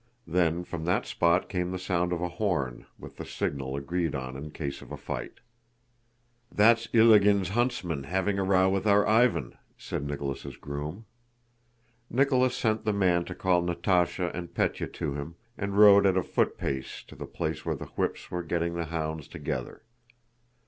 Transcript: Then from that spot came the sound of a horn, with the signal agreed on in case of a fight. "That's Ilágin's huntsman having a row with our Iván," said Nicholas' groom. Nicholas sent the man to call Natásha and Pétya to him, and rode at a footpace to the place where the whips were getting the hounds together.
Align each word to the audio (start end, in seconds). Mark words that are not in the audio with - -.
Then 0.25 0.63
from 0.63 0.85
that 0.85 1.05
spot 1.05 1.47
came 1.47 1.69
the 1.69 1.77
sound 1.77 2.11
of 2.11 2.21
a 2.23 2.27
horn, 2.29 2.87
with 2.97 3.17
the 3.17 3.23
signal 3.27 3.75
agreed 3.75 4.15
on 4.15 4.35
in 4.35 4.49
case 4.49 4.81
of 4.81 4.91
a 4.91 4.97
fight. 4.97 5.41
"That's 6.51 6.87
Ilágin's 6.87 7.49
huntsman 7.49 8.05
having 8.05 8.39
a 8.39 8.43
row 8.43 8.67
with 8.67 8.87
our 8.87 9.05
Iván," 9.05 9.59
said 9.77 10.07
Nicholas' 10.07 10.57
groom. 10.57 11.05
Nicholas 12.09 12.55
sent 12.57 12.83
the 12.83 12.93
man 12.93 13.25
to 13.25 13.35
call 13.35 13.61
Natásha 13.61 14.33
and 14.33 14.51
Pétya 14.55 14.91
to 14.93 15.13
him, 15.13 15.35
and 15.55 15.77
rode 15.77 16.07
at 16.07 16.17
a 16.17 16.23
footpace 16.23 17.03
to 17.05 17.15
the 17.15 17.27
place 17.27 17.63
where 17.63 17.75
the 17.75 17.91
whips 17.95 18.31
were 18.31 18.41
getting 18.41 18.73
the 18.73 18.85
hounds 18.85 19.27
together. 19.27 19.83